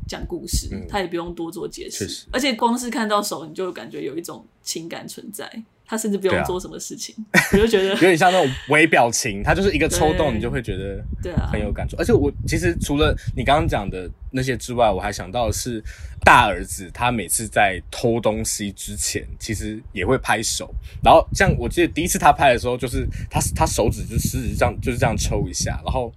[0.07, 5.51] 讲故事，嗯、他也不用多做解释，实而且光是看到手，你就感觉有一种情感存在。
[5.89, 11.95] 他甚至不用做什么事情，啊、我就觉得 有点像那种微表情，他就是一个抽动， 你就会觉得对啊很有感触。
[11.97, 15.83] 而且我其实除了你刚刚讲的那些之外，我还想到的是
[16.23, 20.71] 大儿子，他每次在偷东西之前，其实也会拍手。
[21.03, 26.13] 然后像我记得第一次他拍的时候，就是他他手指就是这样就是这样抽一下，然后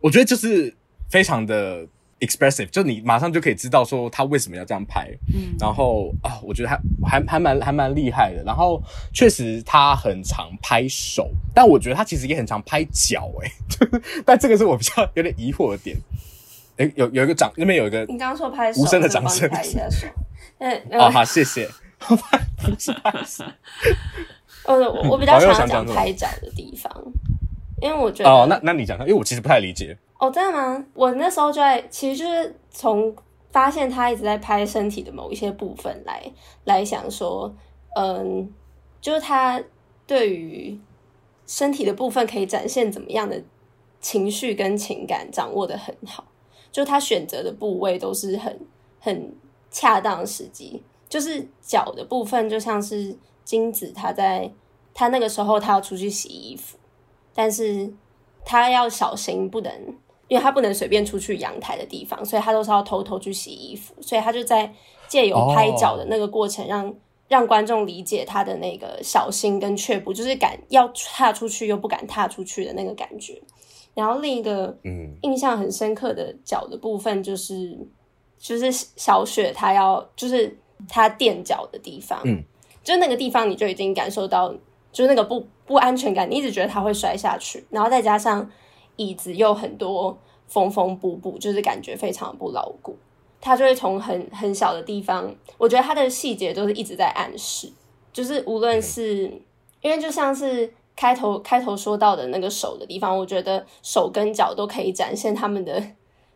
[0.00, 0.70] 我觉得就是
[1.08, 1.86] 非常的。
[2.26, 8.42] expressive，就你马上就可以知道说他为什么要这样拍，嗯，然后啊，我觉得还还还蛮还蛮厉害的。
[8.44, 8.82] 然后
[9.12, 13.50] 确实他很常拍手，但我觉得他其实也很常拍脚，哎，
[14.24, 15.96] 但这个是我比较有点疑惑的点。
[16.76, 20.06] 诶，有有一个掌那边有一个，你刚刚说拍手，无声的掌声，拍一下手。
[20.58, 21.68] 嗯，哦，好，谢谢。
[21.98, 22.16] 不
[22.78, 23.44] 是拍手。
[24.66, 26.90] 我我比较常讲拍脚的地方，
[27.84, 29.94] 因为我觉得哦，那那你讲，因为我其实不太理解。
[30.18, 30.82] 哦，真的吗？
[30.94, 33.14] 我那时候就在，其实就是从
[33.50, 36.22] 发现他一直在拍身体的某一些部分来
[36.64, 37.54] 来想说，
[37.94, 38.50] 嗯，
[39.02, 39.62] 就是他
[40.06, 40.80] 对于
[41.46, 43.42] 身体的部分可以展现怎么样的
[44.00, 46.24] 情绪跟情感掌握的很好，
[46.72, 48.58] 就他选择的部位都是很
[48.98, 49.30] 很
[49.70, 54.50] 恰当的时机，就是脚的部分就像是金子，他在
[54.94, 56.78] 他那个时候他要出去洗衣服，
[57.34, 57.92] 但是
[58.44, 59.72] 他要小心不能。
[60.26, 63.94] 因为他不能随便出去阳台的地方，所以他都是要偷偷去洗衣服。
[64.00, 64.72] 所以他就在
[65.06, 66.94] 借由拍脚的那个过程让，让
[67.28, 73.40] 让观众理解他的那个小心跟却步，就是敢要踏出去又不敢踏出去的那个感觉。
[73.92, 77.86] 然后另一个嗯印象很深刻的脚的部分，就是、嗯、
[78.38, 80.56] 就是小雪她要就是
[80.88, 82.42] 她垫脚的地方，嗯，
[82.82, 84.52] 就那个地方你就已经感受到
[84.94, 88.50] 就是那个不不安全感，你一直觉得他会摔下去，然后再加上。
[88.96, 92.96] 椅子又很多缝缝补补，就是感觉非常不牢固。
[93.40, 97.72] 他就会从很很小的地方，我觉得他的细节都是一直在暗示，
[98.12, 99.24] 就是无论是
[99.80, 105.82] 因为就像是开头开头说到的那个手的地方，我觉得手跟脚都可以展现他们的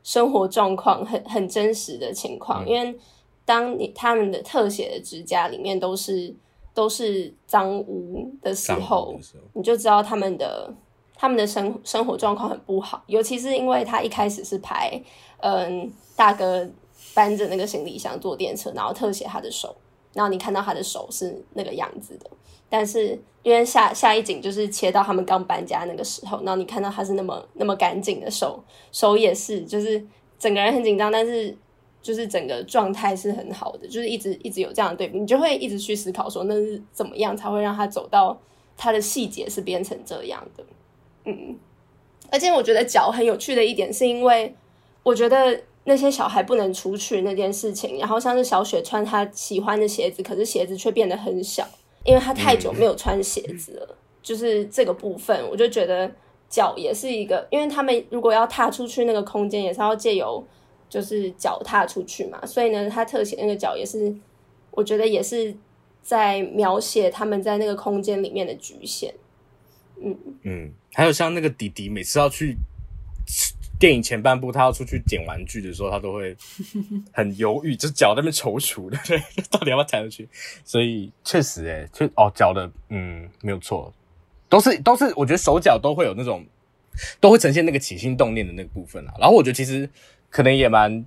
[0.03, 2.69] 生活状况，很很真实的情况。
[2.69, 2.99] 因为
[3.45, 6.35] 当你他们的特写的指甲里面都是
[6.75, 9.19] 都是脏污的时候，
[9.53, 10.73] 你就知道他们的。
[11.21, 14.89] 他们的生生活状况很不好，尤其是因为他一开始是拍，
[15.39, 16.65] 嗯，大哥
[17.13, 19.75] 搬着那个行李箱坐电车，然后特写他的手，
[20.13, 22.31] 然后你看到他的手是那个样子的，
[22.69, 30.01] 但是因为下下一景就是切到他们刚搬家那个时候，然后你看到他是那么那么干净的手，手也是，就是
[30.39, 31.53] 整个人很紧张，但是
[32.01, 38.39] 就是整个状态是很好的，就是一直一直有这样的对比，你就会一直去思考说那是怎么样才会让他走到
[38.77, 40.65] 他的细节是变成这样的。
[41.25, 41.57] 嗯，
[42.31, 44.55] 而且我觉得脚很有趣的一点，是因为
[45.03, 51.67] 我觉得那些小孩不能出去那件事情，然后像是小雪穿她喜欢的鞋子，可是鞋子却变得很小，
[52.05, 53.97] 因为她太久没有穿鞋子了。
[54.21, 56.11] 就是这个部分，我就觉得
[56.51, 60.45] 脚也是一个，因为他们如果要踏出去那个空间，也是要借由
[60.89, 64.15] 就是脚踏出去嘛，所以呢，他特写那个脚也是，
[64.71, 65.55] 我觉得也是
[66.03, 69.15] 在描写他们在那个空间里面的局限。
[70.01, 72.57] 嗯嗯，还有像那个弟弟，每次要去
[73.81, 76.37] 电影前半部，他要出去捡玩具的时候，他都会
[77.13, 79.19] 很犹豫，就脚那边踌躇的，对，
[79.51, 80.29] 到底要不要踩出去？
[80.65, 83.93] 所以确实、欸，诶，确哦，脚的，嗯，没有错，
[84.49, 86.45] 都是都是，我觉得手脚都会有那种，
[87.21, 89.13] 都会呈现那个起心动念的那个部分啊。
[89.19, 89.89] 然后我觉得其实
[90.31, 91.05] 可能也蛮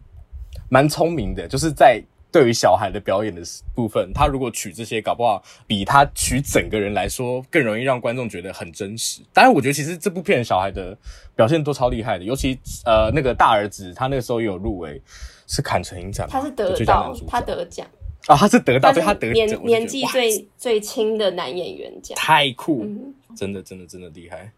[0.69, 2.03] 蛮聪明的，就是在。
[2.33, 3.41] 对于小孩的表演的
[3.75, 9.21] 部分，他如果取这些，搞不好比他取整个人来说更容易让观众觉得很真实。
[9.33, 10.97] 当然，我觉得其实这部片小孩的
[11.35, 15.01] 表现都超厉害的，尤其呃那个大儿子，他那个时候也有入围，
[15.45, 17.85] 是坎城影展，他是得到他得奖
[18.27, 24.49] 啊，他是得到，对他得年年纪最最轻的男演员奖，太酷，嗯、真的真的真的厉害。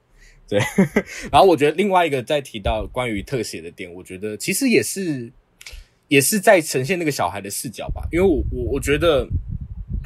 [0.53, 0.61] 对，
[1.31, 5.31] 然后我觉得另外一个在提到关于特写的点，我觉得其实也是
[6.07, 9.27] 也是在呈现那个小孩的视角吧，因为我我我觉得。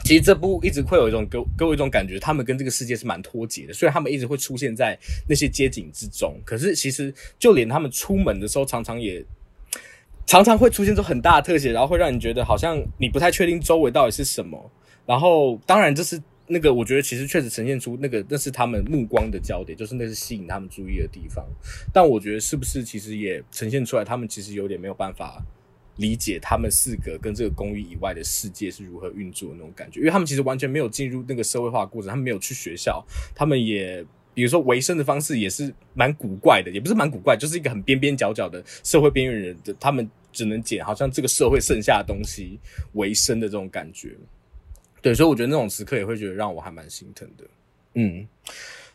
[0.06, 3.74] 其实这部一直会有一种给给我一种感觉，他们跟这个世界是蛮脱节的。
[3.74, 9.26] 虽然他们一直会出现在那些街景之中，可是其实就连他们出门的时候，常常也
[10.28, 14.72] 常常会出现这种很大的特写，然后会让你觉得好像你不太确定周围到底是什么。
[15.08, 21.46] 然后当然这是那个，我觉得其实确实呈现出那个那是他们目光的焦点，就是那是吸引他们注意的地方。
[21.94, 25.44] 但我觉得是不是其实也呈现出来，他们其实有点没有办法。
[26.00, 34.06] 理解他们四个跟这个公寓以外的世界是如何运作的那种感觉，因为他们其实完全没有进入那个社会化过程，他们没有去学校，他们也
[34.36, 42.60] 比如说维生的方式也是蛮古怪的，也不是蛮古怪，就是一个很边边角角的社会边缘人的，他们只能捡好像这个社会剩下的东西
[42.94, 44.16] 维生的这种感觉。
[45.02, 47.46] 对，所以我觉得那种时刻也会觉得让我还蛮心疼的。
[47.94, 48.28] 嗯，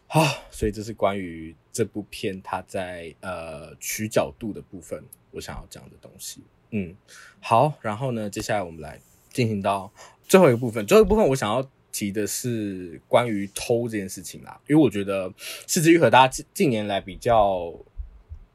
[0.07, 6.43] 好，所以这是关于这部片它在呃取角度的部分，我想要讲的东西。
[6.71, 6.95] 嗯，
[7.41, 10.87] 好，然后呢，接下来我们来进行到最后一个部分。
[10.87, 15.33] 最后一个部分，我想要提的是关于偷这件事情啦，因为我觉得
[15.67, 17.75] 是枝裕和大家近近年来比较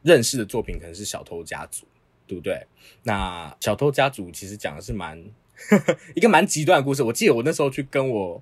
[0.01, 1.85] 认识的作品可能是《小偷家族》，
[2.25, 2.65] 对不对？
[3.03, 5.23] 那《小偷家族》其实讲的是蛮
[6.15, 7.03] 一个蛮极端的故事。
[7.03, 8.41] 我记得我那时候去跟我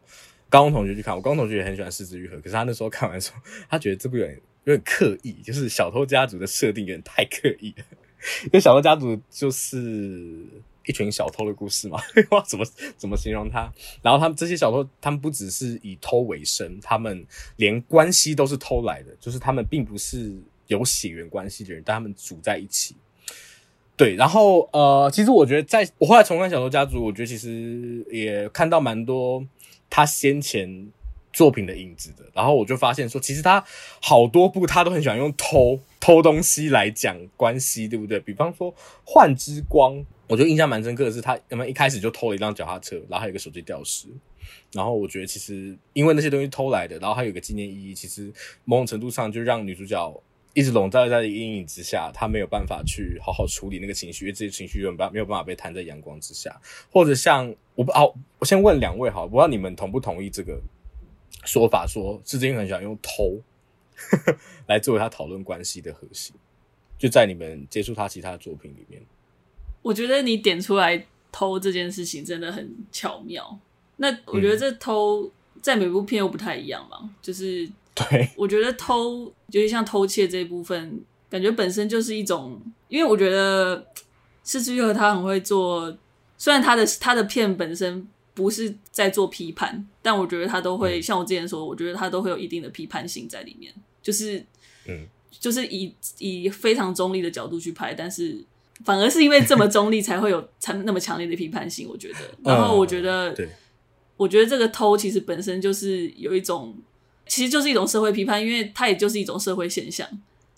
[0.50, 3.36] 高中同学去看，我高中同学也很喜欢狮子愈合，可是他那时候看完说，
[3.70, 7.86] 他觉得这部有点有点刻意，就是《小偷家族》的设定有点太刻意了。
[8.46, 10.46] 因为小偷家族就是
[10.86, 12.02] 一群小偷的故事嘛，
[12.32, 12.66] 哇，怎么
[12.98, 13.72] 怎么形容他？
[14.02, 17.26] 然后他们这些小偷，他们不只是以偷为生，他们
[17.58, 20.36] 连关系都是偷来的，就是他们并不是
[20.68, 22.96] 有血缘关系的人，但他们组在一起。
[23.98, 29.46] 对，然后呃，其实我觉得在，我后来重看小偷家族，我觉得其实也看到蛮多
[29.90, 30.88] 他先前
[31.32, 32.26] 作品的影子的。
[32.34, 33.64] 然后我就发现说，其实他
[34.02, 35.80] 好多部他都很喜欢用偷。
[36.02, 38.20] 偷东西来讲关系，对不对？
[38.20, 38.72] 比方说
[39.04, 39.96] 《幻之光》，
[40.28, 44.08] 我觉得印象蛮深刻的是，他他妈一开始就偷了一辆脚踏车，然后还有一个手机吊饰。
[44.72, 48.32] 然后我觉得其实因为那些东西偷来的，然后还有一个纪念意义，其实
[48.66, 50.22] 某种程度上就让女主角
[50.56, 56.60] 一直笼罩在阴影之下，他没有办法去好好处理那个情绪，因为这些情绪有办没有办法被摊在阳光之下。
[56.90, 60.60] 或者像我不好，我先问两位好，我不知道你们同不同意这个
[61.44, 63.40] 说法，说是真的很想用偷。
[64.68, 66.36] 来作为他讨论关系的核心，
[66.98, 69.02] 就在你们接触他其他的作品里面。
[69.82, 73.58] 我觉得你点出来偷这件事情真的很巧妙。
[73.96, 77.66] 那我觉得这偷在每部片又不太一样嘛，嗯、就是
[77.96, 83.88] 对，我觉得偷，尤其像偷窃这一部分，感觉本身就是一种，因为我觉得
[84.44, 85.98] 是枝裕和他很会做，
[86.38, 88.08] 虽然他的他的片本身。
[88.36, 94.46] 不是在做批判，但我觉得他都会、嗯、像我之前说，我觉得他都会有一定的批判性在里面，就是，
[94.90, 98.44] 嗯，就是以以非常中立的角度去拍，但是
[98.84, 101.88] 反而是因为这么中立，才会有 才那么强烈的批判性。
[101.88, 103.48] 我觉得，然后我觉得，对，
[104.18, 106.76] 我觉得这个偷其实本身就是有一种，
[107.28, 110.08] 其实就是一种社会批判，因为它也就是一种社会现象。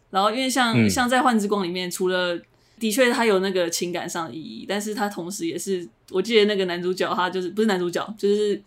[0.10, 2.40] 然后，因为像、嗯、像在《幻之光》里面，除了
[2.80, 8.62] 的确，他有那个情感上的意义，但是他同时也是，我记得那个男主角，他就是不是男主角，就是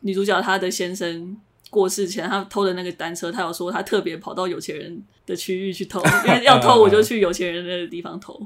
[0.00, 1.36] 女主角，她的先生
[1.70, 8.38] 过世前，他偷的那个单车，他有说他特别跑到有钱人的区域去偷，因为要偷我就去有钱人的地方偷，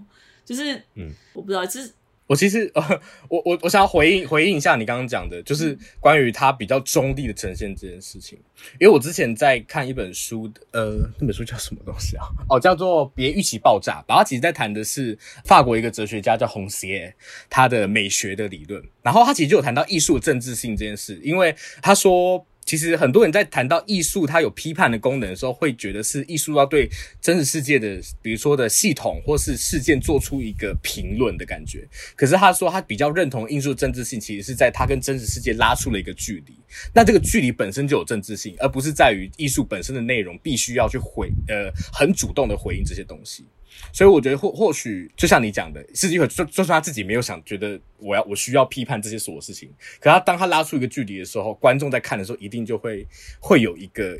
[0.44, 1.90] 就是，嗯，我不知道，就是。
[2.28, 8.38] 我其实，呃，我我我想要回应回应一下你刚刚讲的，就是关于他比较中立的呈现这件事情。
[8.78, 12.26] 因为我之前在看一本书，呃，那本书叫什么东西啊？
[12.48, 13.94] 哦，叫做《别预期爆炸》。
[14.06, 17.14] 然后他其实在谈的是法国一个哲学家叫红鞋，
[17.48, 18.82] 他的美学的理论。
[19.02, 22.46] 然后他其实就有谈到艺术的政治性这件事，因为他说。
[22.68, 26.86] 其实很多人在谈到艺术，它有批判的功能的时候，会觉得是艺术要对
[27.18, 31.88] 真实世界的，比如说的系统或是事件做出一个评论的感觉。
[32.14, 36.52] 可是他说他比较认同艺术的政治性，其实是在他跟真实世界拉出了一个距离。
[36.92, 43.46] 那这个距离本身就有政治性，而不是在于艺术本身的内容必须要去回，呃，很主动的回应这些东西。
[43.92, 53.06] 所以我觉得或或许就像你讲的，是因为就就算他自己没有想觉得我要我需要批判这些所有事情，可他当他拉出一个距离的时候，观众在看的时候一定就会
[53.40, 54.18] 会有一个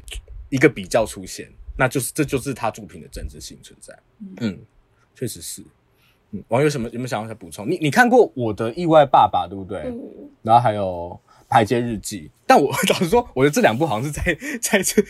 [0.49, 3.99] 一个比较出现，那就是这就是他作品的政治性存在。
[4.41, 4.59] 嗯，
[5.15, 5.63] 确实是。
[6.31, 7.69] 嗯，网友有什么有没有想要再补充？
[7.71, 9.81] 你你看过我的意外爸爸对不对？
[9.85, 9.99] 嗯。
[10.43, 11.19] 然后还有
[11.49, 15.03] 排街日记，但我 老实说，我觉得这两部好像是在在这。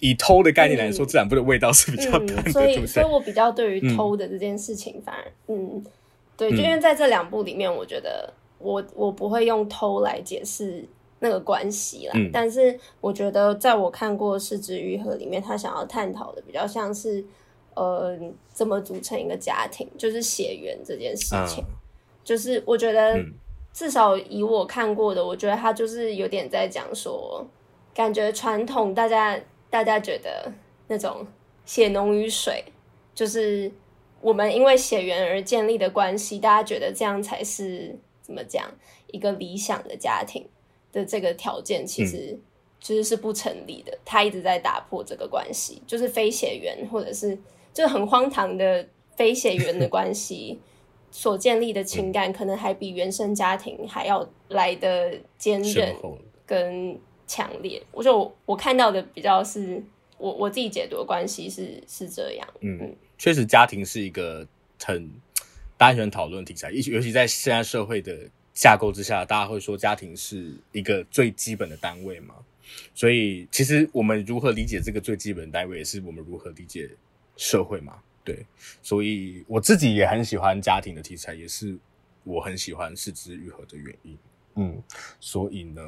[0.00, 5.84] 以偷的概念来说，这两部的味道是比较淡的，嗯，所以， 所以我比较对于偷的这件事情，反而，嗯，嗯，
[6.36, 10.84] 对，就因为在这两部里面，我觉得我我不会用偷来解释
[11.18, 12.12] 那个关系啦。
[12.14, 17.22] 嗯、但是我觉得，在我看过《是枝裕和》里面，他想要探讨的比较像是，
[17.74, 18.18] 呃，
[18.52, 21.62] 怎么组成一个家庭，就是血缘这件事情。
[21.62, 21.76] 嗯、
[22.24, 23.22] 就是我觉得，
[23.74, 27.46] 至少以我看过的，我觉得他就是有点在讲说，
[27.94, 29.38] 感觉传统大家
[29.70, 30.52] 大家觉得
[30.88, 31.26] 那种
[31.64, 32.64] 血浓于水，
[33.14, 33.72] 就是
[34.20, 38.70] 我们因为血缘而建立的关系，大家觉得这样才是怎么讲
[39.12, 40.46] 一个理想的家庭。
[40.92, 42.36] 的这个条件其实
[42.80, 47.38] 其实是不成立的，嗯、他一直在打破这个关系，就是非血缘或者是
[47.72, 50.58] 就很荒唐的非血缘的关系
[51.12, 55.94] 所建立的情感，可能还比原生家庭还要来的坚韧
[56.44, 56.98] 跟
[57.30, 57.80] 强烈。
[57.92, 59.80] 我就我，看到的比较是
[60.18, 62.48] 我我自己解读的关系是是这样。
[62.60, 64.46] 嗯，嗯确实家庭是一个
[64.82, 65.08] 很
[65.76, 68.28] 大家喜欢讨论题材，尤尤其在现在社会的。
[68.52, 72.34] 架构之下，大家会说家庭是一个最基本的单位嘛？
[72.94, 76.90] 所以，其实我们如何理解这个最基本的单位，也是我们如何理解
[77.38, 78.02] 社会嘛？
[78.22, 78.44] 对，
[78.82, 81.78] 所以我自己也很喜欢家庭的题材，也是
[82.24, 84.18] 我很喜欢四肢愈合的原因。
[84.56, 84.82] 嗯，
[85.20, 85.82] 所以呢，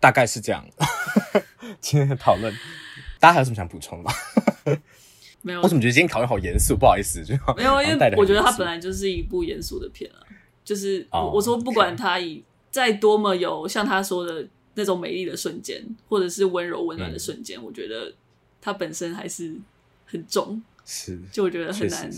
[0.00, 0.66] 大概是这样。
[1.80, 2.52] 今天的讨论，
[3.20, 4.10] 大家还有什么想补充吗？
[5.42, 5.60] 没有。
[5.62, 6.76] 我怎么觉得今天讨论好严肃？
[6.76, 10.18] 不好意思，就没有，因为我觉得它本来就是一部严肃的片啊。
[10.64, 18.12] 就是我我说，不管它以再多么有像他说的那种美丽的瞬间，或者是温柔温暖的瞬间，嗯、我觉得
[18.60, 19.56] 它本身还是
[20.06, 22.10] 很重，是就我觉得很难，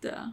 [0.00, 0.30] 对啊，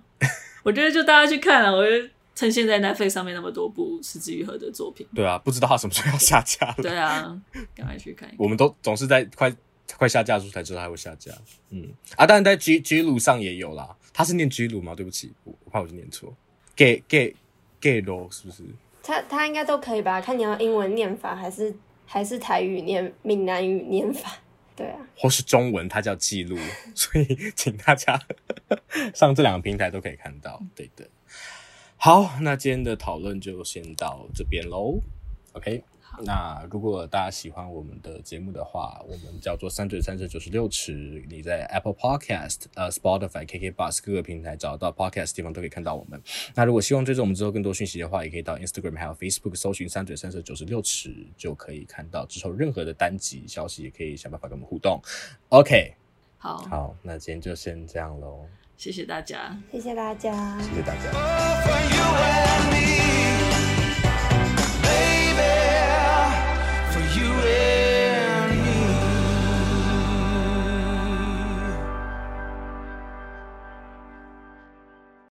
[0.63, 7.41] 我觉得就大家去看啊，我觉得趁现在 Netflix 上面那么多部是枝裕和的作品，对啊，不知道他什么时候要下架了，对啊，
[7.73, 9.51] 赶快去看，看，我们都总是在快
[9.97, 11.31] 快下架的时候才知道他会下架，
[11.69, 14.93] 嗯啊，当然在 G G 路上也有啦，他是念 G 路吗？
[14.93, 16.31] 对不起，我我怕我是念错
[16.75, 17.35] ，Gay Gay。
[17.81, 18.63] gay 咯，是不是？
[19.03, 20.19] 他他应该都可以吧？
[20.19, 21.71] 看你要英文念法还是
[22.03, 24.31] 还是台语念闽南语念法？
[24.75, 26.57] 对啊，或是中文，它叫记录，
[26.95, 28.19] 所以请大家
[29.13, 30.59] 上这两个平台都可以看到。
[30.73, 31.07] 对的。
[32.05, 34.99] 好，那今天的讨论就先到这边喽。
[35.53, 35.83] OK。
[36.23, 41.25] 那如果大家喜欢我们的节目的话，我们叫做三嘴三舌九十六尺。
[41.27, 46.21] 你在 Apple Podcast、呃 Spotify、KK Bus 各个平台找到 Podcast 地方都可以看到我们。
[46.53, 55.01] 那如果希望追踪我们之后更多讯息的话，也可以到 Instagram 还有 Facebook 搜寻三嘴三舌九十六尺，就可以看到之后任何的单集消息，也可以想办法跟我们互动。
[55.49, 55.95] OK，
[56.37, 58.45] 好，好，那今天就先这样喽。
[58.77, 61.11] 谢谢大家，谢谢大家，谢谢大家。